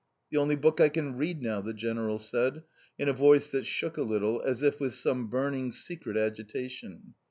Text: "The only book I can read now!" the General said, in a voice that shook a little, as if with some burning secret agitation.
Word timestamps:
"The 0.31 0.37
only 0.37 0.55
book 0.55 0.81
I 0.81 0.89
can 0.89 1.15
read 1.15 1.43
now!" 1.43 1.61
the 1.61 1.75
General 1.75 2.17
said, 2.17 2.63
in 2.97 3.07
a 3.07 3.13
voice 3.13 3.51
that 3.51 3.67
shook 3.67 3.97
a 3.97 4.01
little, 4.01 4.41
as 4.41 4.63
if 4.63 4.79
with 4.79 4.95
some 4.95 5.27
burning 5.27 5.71
secret 5.71 6.17
agitation. 6.17 7.13